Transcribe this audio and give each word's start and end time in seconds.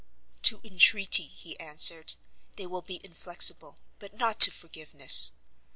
"To 0.41 0.59
entreaty," 0.63 1.27
he 1.27 1.59
answered, 1.59 2.15
"they 2.55 2.65
will 2.65 2.81
be 2.81 2.99
inflexible, 3.03 3.77
but 3.99 4.15
not 4.17 4.39
to 4.39 4.49
forgiveness. 4.49 5.33